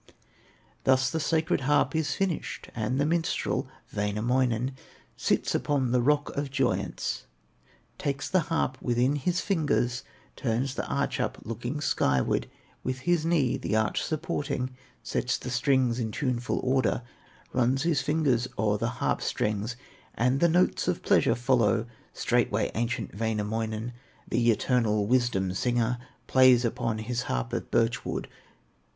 [0.83, 4.71] Thus the sacred harp is finished, And the minstrel, Wainamoinen,
[5.15, 7.27] Sits upon the rock of joyance,
[7.99, 10.03] Takes the harp within his fingers,
[10.35, 12.49] Turns the arch up, looking skyward;
[12.83, 14.71] With his knee the arch supporting,
[15.03, 17.03] Sets the strings in tuneful order,
[17.53, 19.75] Runs his fingers o'er the harp strings,
[20.15, 21.85] And the notes of pleasure follow.
[22.11, 23.93] Straightway ancient Wainamoinen,
[24.27, 28.27] The eternal wisdom singer, Plays upon his harp of birch wood.